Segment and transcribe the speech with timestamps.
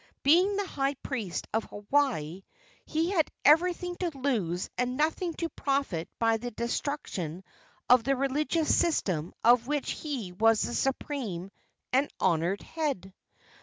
[0.23, 2.41] Being the high priest of Hawaii,
[2.87, 7.43] he had everything to lose and nothing to profit by the destruction
[7.87, 11.51] of the religious system of which he was the supreme
[11.93, 13.13] and honored head.